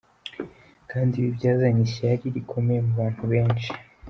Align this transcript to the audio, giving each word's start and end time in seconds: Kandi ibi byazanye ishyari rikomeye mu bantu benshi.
Kandi 0.91 1.13
ibi 1.15 1.29
byazanye 1.37 1.81
ishyari 1.87 2.25
rikomeye 2.35 2.79
mu 2.87 2.93
bantu 2.99 3.23
benshi. 3.31 3.69